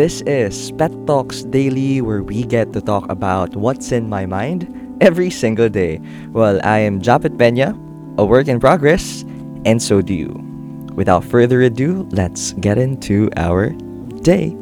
This 0.00 0.24
is 0.24 0.72
Pet 0.80 0.96
Talks 1.04 1.44
Daily, 1.44 2.00
where 2.00 2.24
we 2.24 2.40
get 2.48 2.72
to 2.72 2.80
talk 2.80 3.04
about 3.12 3.52
what's 3.52 3.92
in 3.92 4.08
my 4.08 4.24
mind 4.24 4.64
every 5.04 5.28
single 5.28 5.68
day. 5.68 6.00
Well, 6.32 6.56
I 6.64 6.80
am 6.88 7.04
Japet 7.04 7.36
Pena, 7.36 7.76
a 8.16 8.24
work 8.24 8.48
in 8.48 8.64
progress, 8.64 9.28
and 9.68 9.76
so 9.76 10.00
do 10.00 10.16
you. 10.16 10.32
Without 10.96 11.20
further 11.20 11.60
ado, 11.60 12.08
let's 12.16 12.56
get 12.64 12.80
into 12.80 13.28
our 13.36 13.76
day. 14.24 14.56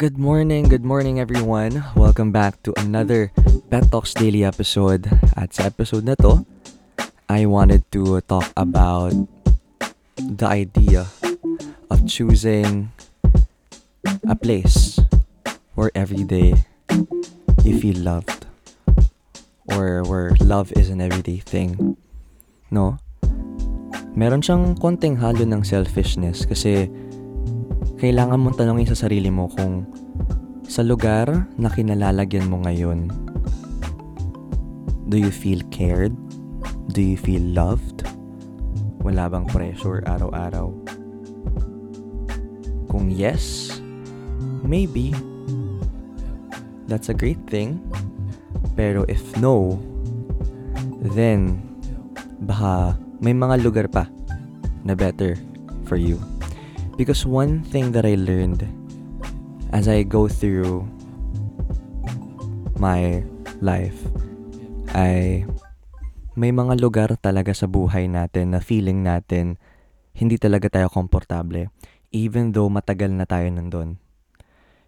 Good 0.00 0.16
morning, 0.16 0.64
good 0.72 0.88
morning 0.88 1.20
everyone. 1.20 1.84
Welcome 1.92 2.32
back 2.32 2.64
to 2.64 2.72
another 2.80 3.36
Pet 3.68 3.92
Talks 3.92 4.16
Daily 4.16 4.48
episode. 4.48 5.12
At 5.36 5.52
sa 5.52 5.68
episode 5.68 6.08
na 6.08 6.16
to, 6.24 6.48
I 7.28 7.44
wanted 7.44 7.84
to 7.92 8.24
talk 8.24 8.48
about 8.56 9.12
the 10.16 10.48
idea 10.48 11.06
of 11.90 12.06
choosing 12.08 12.90
a 14.28 14.34
place 14.34 14.98
where 15.74 15.92
every 15.94 16.24
day 16.24 16.56
you 17.62 17.78
feel 17.78 18.00
loved 18.00 18.46
or 19.68 20.02
where 20.08 20.32
love 20.40 20.72
is 20.72 20.88
an 20.88 21.00
everyday 21.00 21.36
thing. 21.36 21.96
No? 22.72 22.96
Meron 24.16 24.40
siyang 24.40 24.80
konting 24.80 25.20
halo 25.20 25.44
ng 25.44 25.60
selfishness 25.60 26.48
kasi 26.48 26.88
kailangan 28.00 28.40
mong 28.40 28.56
tanongin 28.56 28.88
sa 28.88 29.08
sarili 29.08 29.28
mo 29.28 29.52
kung 29.52 29.84
sa 30.64 30.80
lugar 30.80 31.28
na 31.60 31.68
kinalalagyan 31.68 32.48
mo 32.48 32.64
ngayon, 32.64 33.12
do 35.12 35.20
you 35.20 35.30
feel 35.30 35.60
cared? 35.68 36.16
Do 36.96 37.04
you 37.04 37.20
feel 37.20 37.44
loved? 37.52 37.95
Wala 39.06 39.30
bang 39.30 39.46
pressure 39.46 40.02
araw-araw? 40.02 40.66
Kung 42.90 43.06
yes, 43.06 43.70
maybe, 44.66 45.14
that's 46.90 47.06
a 47.06 47.14
great 47.14 47.38
thing. 47.46 47.78
Pero 48.74 49.06
if 49.06 49.22
no, 49.38 49.78
then 51.14 51.62
baka 52.42 52.98
may 53.22 53.30
mga 53.30 53.62
lugar 53.62 53.86
pa 53.86 54.10
na 54.82 54.98
better 54.98 55.38
for 55.86 55.94
you. 55.94 56.18
Because 56.98 57.22
one 57.22 57.62
thing 57.62 57.94
that 57.94 58.02
I 58.02 58.18
learned 58.18 58.66
as 59.70 59.86
I 59.86 60.02
go 60.02 60.26
through 60.26 60.82
my 62.74 63.22
life 63.62 64.02
ay 64.98 65.46
may 66.36 66.52
mga 66.52 66.76
lugar 66.76 67.10
talaga 67.16 67.56
sa 67.56 67.64
buhay 67.64 68.06
natin 68.06 68.52
na 68.52 68.60
feeling 68.60 69.00
natin 69.00 69.56
hindi 70.12 70.36
talaga 70.36 70.68
tayo 70.68 70.88
komportable 70.92 71.72
even 72.14 72.56
though 72.56 72.70
matagal 72.70 73.12
na 73.12 73.28
tayo 73.28 73.48
nandun. 73.50 74.00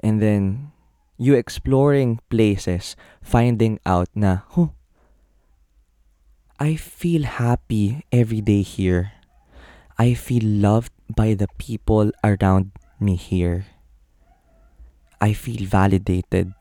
And 0.00 0.20
then, 0.22 0.72
you 1.20 1.36
exploring 1.36 2.24
places, 2.32 2.96
finding 3.20 3.76
out 3.84 4.08
na, 4.16 4.48
huh, 4.56 4.72
I 6.56 6.76
feel 6.76 7.24
happy 7.24 8.04
every 8.12 8.40
day 8.40 8.64
here. 8.64 9.12
I 10.00 10.16
feel 10.16 10.44
loved 10.44 10.92
by 11.08 11.36
the 11.36 11.48
people 11.60 12.12
around 12.24 12.72
me 12.96 13.16
here. 13.16 13.68
I 15.20 15.36
feel 15.36 15.68
validated 15.68 16.56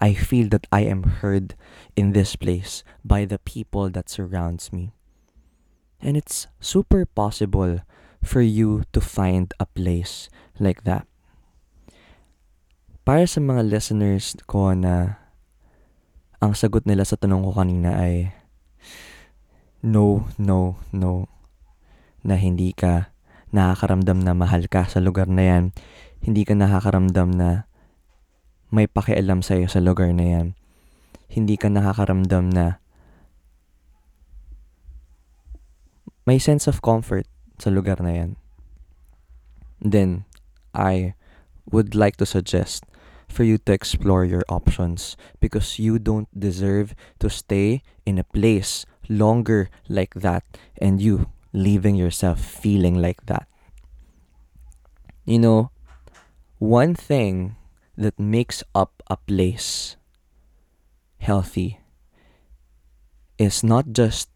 I 0.00 0.14
feel 0.14 0.48
that 0.50 0.66
I 0.70 0.82
am 0.86 1.22
heard 1.22 1.54
in 1.94 2.12
this 2.12 2.36
place 2.36 2.82
by 3.04 3.24
the 3.24 3.38
people 3.38 3.90
that 3.90 4.10
surrounds 4.10 4.72
me. 4.72 4.94
And 6.02 6.16
it's 6.16 6.46
super 6.58 7.06
possible 7.06 7.80
for 8.22 8.42
you 8.42 8.82
to 8.92 9.00
find 9.00 9.54
a 9.58 9.66
place 9.66 10.30
like 10.58 10.82
that. 10.84 11.06
Para 13.02 13.26
sa 13.26 13.42
mga 13.42 13.66
listeners 13.66 14.38
ko 14.46 14.74
na 14.74 15.22
ang 16.42 16.54
sagot 16.54 16.86
nila 16.86 17.06
sa 17.06 17.18
tanong 17.18 17.46
ko 17.46 17.50
kanina 17.54 17.98
ay 17.98 18.34
no, 19.82 20.30
no, 20.38 20.78
no. 20.94 21.26
Na 22.22 22.38
hindi 22.38 22.70
ka 22.74 23.10
nakakaramdam 23.50 24.22
na 24.22 24.34
mahal 24.34 24.66
ka 24.70 24.86
sa 24.86 25.02
lugar 25.02 25.26
na 25.26 25.42
yan. 25.42 25.64
Hindi 26.22 26.46
ka 26.46 26.54
nakakaramdam 26.54 27.34
na 27.34 27.70
may 28.72 28.88
pakialam 28.88 29.44
sa'yo 29.44 29.68
sa 29.68 29.84
lugar 29.84 30.08
na 30.16 30.24
yan. 30.24 30.46
Hindi 31.28 31.60
ka 31.60 31.68
nakakaramdam 31.68 32.48
na 32.48 32.80
may 36.24 36.40
sense 36.40 36.64
of 36.64 36.80
comfort 36.80 37.28
sa 37.60 37.68
lugar 37.68 38.00
na 38.00 38.16
yan. 38.16 38.30
Then, 39.84 40.24
I 40.72 41.12
would 41.68 41.92
like 41.92 42.16
to 42.16 42.26
suggest 42.26 42.88
for 43.28 43.44
you 43.44 43.60
to 43.68 43.72
explore 43.72 44.24
your 44.24 44.44
options 44.48 45.16
because 45.40 45.78
you 45.78 45.98
don't 45.98 46.28
deserve 46.32 46.94
to 47.20 47.28
stay 47.28 47.84
in 48.08 48.16
a 48.16 48.24
place 48.24 48.84
longer 49.08 49.68
like 49.88 50.14
that 50.14 50.44
and 50.80 51.00
you 51.00 51.28
leaving 51.52 51.96
yourself 51.96 52.40
feeling 52.40 52.96
like 52.96 53.26
that. 53.26 53.48
You 55.24 55.38
know, 55.38 55.70
one 56.58 56.94
thing 56.94 57.56
that 57.96 58.18
makes 58.18 58.62
up 58.74 59.02
a 59.08 59.16
place 59.16 59.96
healthy 61.18 61.78
is 63.38 63.62
not 63.62 63.92
just 63.92 64.28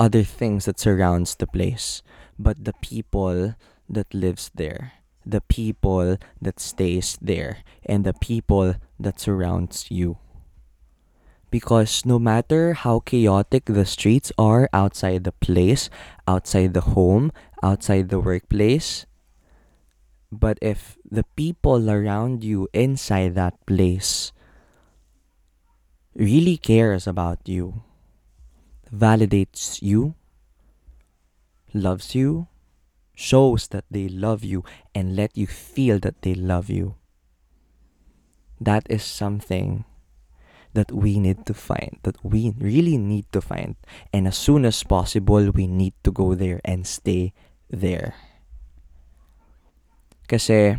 other 0.00 0.22
things 0.22 0.64
that 0.64 0.80
surrounds 0.80 1.34
the 1.36 1.46
place 1.46 2.02
but 2.38 2.64
the 2.64 2.74
people 2.80 3.54
that 3.88 4.12
lives 4.14 4.50
there 4.54 4.92
the 5.26 5.40
people 5.40 6.16
that 6.40 6.60
stays 6.60 7.18
there 7.20 7.58
and 7.84 8.04
the 8.04 8.14
people 8.14 8.76
that 9.00 9.18
surrounds 9.18 9.90
you. 9.90 10.18
Because 11.50 12.04
no 12.04 12.18
matter 12.18 12.74
how 12.74 13.00
chaotic 13.00 13.66
the 13.66 13.86
streets 13.86 14.32
are 14.36 14.68
outside 14.72 15.24
the 15.24 15.32
place 15.32 15.88
outside 16.26 16.74
the 16.74 16.92
home 16.98 17.30
outside 17.62 18.08
the 18.08 18.18
workplace 18.18 19.06
but 20.38 20.58
if 20.60 20.96
the 21.10 21.24
people 21.36 21.90
around 21.90 22.44
you 22.44 22.68
inside 22.72 23.34
that 23.34 23.54
place 23.66 24.32
really 26.14 26.56
cares 26.56 27.06
about 27.06 27.48
you, 27.48 27.82
validates 28.92 29.82
you, 29.82 30.14
loves 31.72 32.14
you, 32.14 32.46
shows 33.14 33.68
that 33.68 33.84
they 33.90 34.08
love 34.08 34.44
you, 34.44 34.64
and 34.94 35.16
let 35.16 35.36
you 35.36 35.46
feel 35.46 35.98
that 35.98 36.22
they 36.22 36.34
love 36.34 36.70
you. 36.70 36.94
That 38.60 38.86
is 38.88 39.02
something 39.02 39.84
that 40.74 40.90
we 40.90 41.18
need 41.18 41.46
to 41.46 41.54
find, 41.54 41.98
that 42.02 42.18
we 42.24 42.54
really 42.58 42.98
need 42.98 43.30
to 43.32 43.40
find. 43.40 43.76
And 44.12 44.26
as 44.26 44.36
soon 44.36 44.64
as 44.64 44.82
possible, 44.82 45.50
we 45.50 45.66
need 45.66 45.94
to 46.02 46.10
go 46.10 46.34
there 46.34 46.60
and 46.64 46.86
stay 46.86 47.32
there. 47.70 48.14
Kasi, 50.24 50.76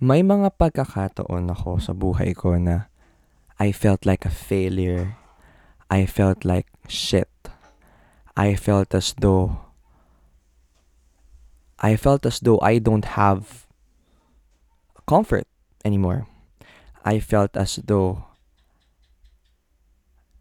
may 0.00 0.20
mga 0.20 0.52
pagkakataon 0.56 1.52
ako 1.52 1.80
sa 1.80 1.92
buhay 1.96 2.36
ko 2.36 2.56
na 2.60 2.92
I 3.56 3.72
felt 3.72 4.04
like 4.04 4.28
a 4.28 4.32
failure. 4.32 5.16
I 5.88 6.04
felt 6.04 6.44
like 6.44 6.68
shit. 6.88 7.32
I 8.36 8.52
felt 8.52 8.92
as 8.92 9.16
though 9.16 9.66
I 11.80 11.96
felt 11.96 12.24
as 12.24 12.40
though 12.40 12.60
I 12.60 12.78
don't 12.78 13.16
have 13.16 13.66
comfort 15.06 15.46
anymore. 15.84 16.26
I 17.04 17.20
felt 17.20 17.56
as 17.56 17.76
though 17.84 18.24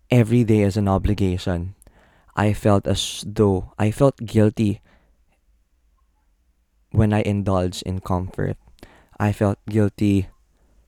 every 0.10 0.44
day 0.44 0.62
is 0.62 0.76
an 0.76 0.88
obligation. 0.88 1.75
I 2.36 2.54
felt 2.54 2.88
as 2.88 3.24
though 3.26 3.72
I 3.80 3.92
felt 3.92 4.18
guilty 4.20 4.82
when 6.92 7.14
I 7.14 7.22
indulge 7.22 7.82
in 7.84 8.00
comfort. 8.00 8.58
I 9.20 9.32
felt 9.32 9.60
guilty 9.70 10.28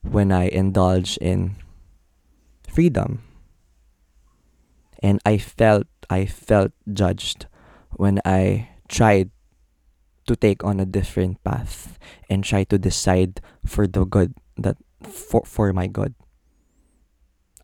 when 0.02 0.32
I 0.32 0.48
indulge 0.52 1.18
in 1.18 1.56
freedom. 2.68 3.24
And 5.02 5.22
I 5.26 5.38
felt 5.38 5.88
I 6.10 6.26
felt 6.26 6.72
judged 6.92 7.48
when 7.96 8.20
I 8.26 8.70
tried 8.88 9.32
to 10.28 10.36
take 10.36 10.64
on 10.64 10.80
a 10.80 10.86
different 10.86 11.44
path 11.44 11.98
and 12.30 12.44
try 12.44 12.64
to 12.66 12.78
decide 12.78 13.40
for 13.66 13.88
the 13.88 14.04
good 14.04 14.36
that 14.58 14.76
for 15.04 15.44
for 15.46 15.72
my 15.72 15.88
good. 15.88 16.16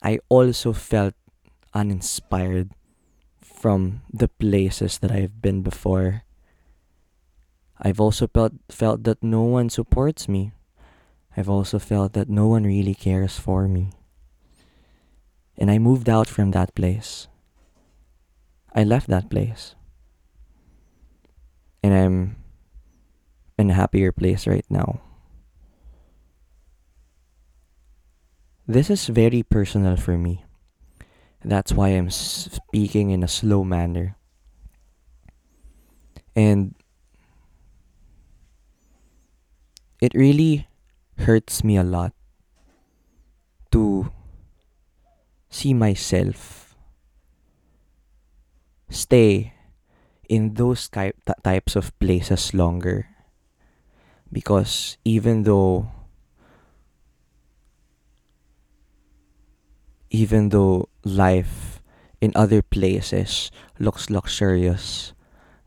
I 0.01 0.19
also 0.30 0.71
felt 0.71 1.15
uninspired 1.74 2.71
from 3.63 4.01
the 4.12 4.27
places 4.27 5.00
that 5.00 5.10
I've 5.10 5.42
been 5.42 5.63
before. 5.63 6.27
I've 7.80 8.04
also 8.04 8.27
felt 8.27 8.51
felt 8.68 9.07
that 9.07 9.24
no 9.24 9.48
one 9.48 9.71
supports 9.71 10.27
me. 10.27 10.51
I've 11.39 11.48
also 11.48 11.80
felt 11.80 12.12
that 12.12 12.27
no 12.27 12.51
one 12.51 12.68
really 12.68 12.92
cares 12.92 13.39
for 13.39 13.71
me. 13.71 13.95
And 15.56 15.71
I 15.71 15.80
moved 15.80 16.12
out 16.12 16.27
from 16.27 16.51
that 16.51 16.75
place. 16.75 17.31
I 18.75 18.83
left 18.83 19.07
that 19.07 19.31
place. 19.31 19.80
And 21.80 21.95
I'm 21.95 22.36
in 23.56 23.71
a 23.71 23.80
happier 23.80 24.12
place 24.12 24.44
right 24.44 24.68
now. 24.68 25.00
This 28.68 28.92
is 28.92 29.07
very 29.07 29.39
personal 29.39 29.95
for 29.95 30.19
me. 30.19 30.44
That's 31.44 31.74
why 31.74 31.90
I'm 31.90 32.10
speaking 32.10 33.12
in 33.12 33.24
a 33.24 33.28
slow 33.28 33.63
manner. 33.63 34.16
And 36.36 36.74
it 40.01 40.13
really 40.13 40.68
hurts 41.19 41.63
me 41.63 41.78
a 41.78 41.84
lot 41.84 42.13
to 43.72 44.12
see 45.50 45.74
myself 45.74 46.75
stay 48.90 49.54
in 50.30 50.54
those 50.56 50.88
type, 50.90 51.18
types 51.44 51.75
of 51.75 51.98
places 52.00 52.54
longer 52.54 53.07
because 54.31 54.98
even 55.06 55.44
though 55.44 55.88
even 60.10 60.50
though 60.50 60.88
life 61.03 61.81
in 62.21 62.31
other 62.35 62.61
places 62.61 63.51
looks 63.79 64.09
luxurious. 64.09 65.13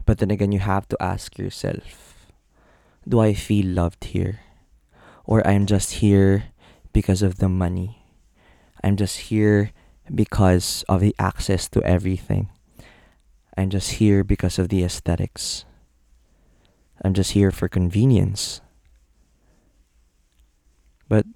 But 0.04 0.18
then 0.18 0.30
again 0.30 0.52
you 0.52 0.60
have 0.60 0.88
to 0.88 0.96
ask 1.02 1.38
yourself 1.38 2.14
do 3.08 3.20
i 3.20 3.34
feel 3.34 3.66
loved 3.66 4.16
here? 4.16 4.40
Or 5.24 5.46
i'm 5.46 5.66
just 5.66 6.02
here 6.02 6.44
because 6.92 7.22
of 7.22 7.38
the 7.38 7.48
money? 7.48 8.02
I'm 8.82 8.96
just 8.96 9.30
here 9.30 9.70
because 10.12 10.84
of 10.88 11.00
the 11.00 11.14
access 11.18 11.68
to 11.70 11.82
everything? 11.82 12.48
I'm 13.56 13.70
just 13.70 14.02
here 14.02 14.24
because 14.24 14.58
of 14.58 14.68
the 14.68 14.82
aesthetics? 14.82 15.64
I'm 17.02 17.14
just 17.14 17.32
here 17.32 17.50
for 17.50 17.68
convenience. 17.68 18.60
But 21.08 21.26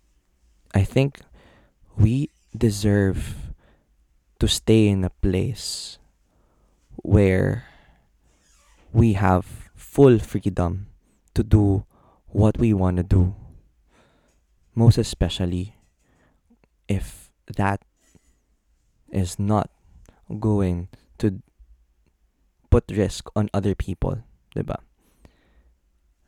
I 0.74 0.82
think 0.82 1.20
we 1.96 2.30
deserve 2.56 3.49
to 4.40 4.48
stay 4.48 4.88
in 4.88 5.04
a 5.04 5.10
place 5.22 5.98
where 6.96 7.64
we 8.92 9.12
have 9.12 9.70
full 9.74 10.18
freedom 10.18 10.88
to 11.34 11.44
do 11.44 11.84
what 12.26 12.58
we 12.58 12.72
want 12.72 12.96
to 12.96 13.02
do. 13.02 13.34
Most 14.74 14.98
especially 14.98 15.76
if 16.88 17.30
that 17.56 17.82
is 19.12 19.38
not 19.38 19.70
going 20.38 20.88
to 21.18 21.42
put 22.70 22.84
risk 22.90 23.28
on 23.36 23.50
other 23.52 23.74
people, 23.74 24.22
diba? 24.56 24.78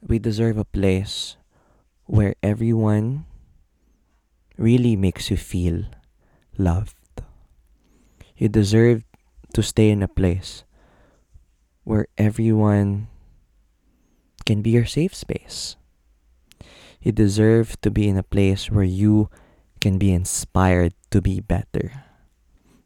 we 0.03 0.19
deserve 0.19 0.59
a 0.59 0.65
place 0.65 1.37
where 2.07 2.35
everyone 2.43 3.25
really 4.59 4.97
makes 4.97 5.31
you 5.31 5.37
feel 5.37 5.85
loved. 6.59 6.97
You 8.43 8.51
deserve 8.51 9.07
to 9.55 9.63
stay 9.63 9.95
in 9.95 10.03
a 10.03 10.11
place 10.11 10.67
where 11.87 12.11
everyone 12.19 13.07
can 14.43 14.67
be 14.67 14.75
your 14.75 14.87
safe 14.87 15.15
space. 15.15 15.79
You 16.99 17.15
deserve 17.15 17.79
to 17.87 17.91
be 17.95 18.11
in 18.11 18.19
a 18.19 18.27
place 18.27 18.67
where 18.67 18.83
you 18.83 19.31
can 19.79 19.95
be 19.95 20.11
inspired 20.11 20.99
to 21.15 21.23
be 21.23 21.39
better. 21.39 22.03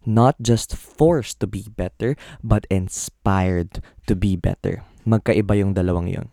Not 0.04 0.36
just 0.44 0.76
forced 0.76 1.40
to 1.40 1.48
be 1.48 1.64
better, 1.72 2.20
but 2.44 2.68
inspired 2.68 3.80
to 4.04 4.12
be 4.12 4.36
better. 4.36 4.84
Magkaiba 5.08 5.56
yung 5.56 5.72
dalawang 5.72 6.12
yun. 6.12 6.28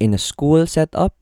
in 0.00 0.12
a 0.12 0.20
school 0.20 0.66
setup, 0.66 1.16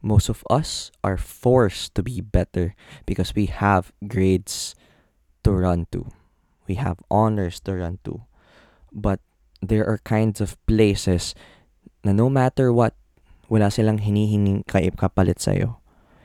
most 0.00 0.28
of 0.28 0.44
us 0.50 0.90
are 1.04 1.16
forced 1.16 1.94
to 1.94 2.02
be 2.02 2.20
better 2.20 2.74
because 3.06 3.34
we 3.34 3.46
have 3.46 3.92
grades 4.08 4.74
to 5.44 5.52
run 5.52 5.86
to. 5.92 6.06
We 6.66 6.76
have 6.76 7.00
honors 7.10 7.60
to 7.66 7.74
run 7.74 7.98
to. 8.04 8.22
But 8.92 9.20
there 9.60 9.86
are 9.86 9.98
kinds 10.04 10.40
of 10.40 10.58
places 10.66 11.34
na 12.04 12.12
no 12.12 12.28
matter 12.28 12.72
what, 12.72 12.94
wala 13.48 13.70
silang 13.70 14.02
hinihinging 14.02 14.66
kapalit 14.66 15.38
sa'yo. 15.38 15.78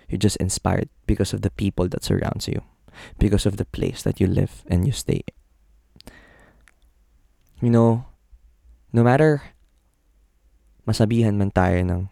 You're 0.09 0.21
just 0.21 0.37
inspired 0.37 0.89
because 1.05 1.33
of 1.33 1.41
the 1.41 1.51
people 1.51 1.87
that 1.89 2.03
surrounds 2.03 2.47
you. 2.47 2.63
Because 3.19 3.45
of 3.45 3.57
the 3.57 3.65
place 3.65 4.01
that 4.03 4.19
you 4.19 4.25
live 4.25 4.63
and 4.65 4.87
you 4.87 4.91
stay. 4.91 5.21
You 7.61 7.69
know, 7.69 8.05
no 8.93 9.03
matter 9.03 9.53
masabihan 10.87 11.35
man 11.35 11.51
tayo 11.51 11.83
ng 11.83 12.09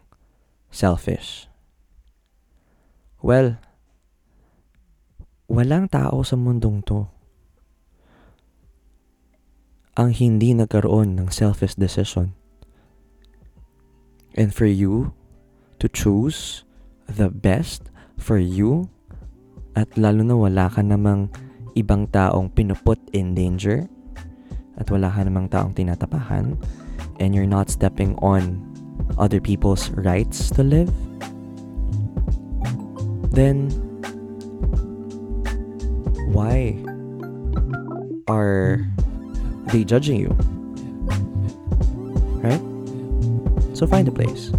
selfish. 0.70 1.48
Well, 3.22 3.58
walang 5.46 5.86
tao 5.86 6.26
sa 6.26 6.34
mundong 6.34 6.82
to 6.82 7.06
ang 9.96 10.12
hindi 10.12 10.52
nagkaroon 10.52 11.16
ng 11.16 11.28
selfish 11.32 11.72
decision. 11.72 12.36
And 14.36 14.52
for 14.52 14.68
you 14.68 15.16
to 15.80 15.88
choose 15.88 16.68
the 17.08 17.32
best 17.32 17.88
for 18.20 18.36
you 18.36 18.92
at 19.72 19.88
lalo 19.96 20.20
na 20.20 20.36
wala 20.36 20.68
ka 20.68 20.84
namang 20.84 21.32
ibang 21.72 22.12
taong 22.12 22.52
pinuput 22.52 23.00
in 23.16 23.32
danger 23.32 23.88
at 24.76 24.92
wala 24.92 25.08
ka 25.08 25.24
namang 25.24 25.48
taong 25.48 25.72
tinatapahan 25.72 26.60
and 27.16 27.32
you're 27.32 27.48
not 27.48 27.72
stepping 27.72 28.12
on 28.20 28.60
other 29.16 29.40
people's 29.40 29.88
rights 29.96 30.52
to 30.52 30.60
live, 30.60 30.92
then 33.32 33.72
why 36.26 36.74
are 38.26 38.84
they 39.72 39.84
judging 39.84 40.18
you? 40.18 40.34
Right? 42.42 42.62
So 43.76 43.86
find 43.86 44.08
a 44.08 44.12
place 44.12 44.50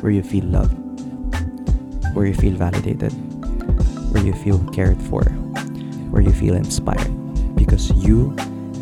where 0.00 0.12
you 0.12 0.22
feel 0.22 0.44
loved, 0.44 0.76
where 2.14 2.26
you 2.26 2.34
feel 2.34 2.54
validated, 2.54 3.12
where 4.12 4.22
you 4.22 4.32
feel 4.32 4.58
cared 4.70 5.00
for, 5.08 5.24
where 6.10 6.22
you 6.22 6.32
feel 6.32 6.54
inspired, 6.54 7.10
because 7.56 7.90
you 7.92 8.34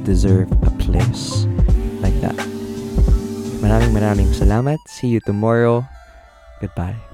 deserve 0.03 0.51
a 0.67 0.71
place 0.83 1.47
like 2.03 2.19
that. 2.21 2.35
Maraming 3.63 3.95
maraming 3.95 4.31
salamat. 4.35 4.83
See 4.91 5.07
you 5.07 5.21
tomorrow. 5.23 5.87
Goodbye. 6.59 7.12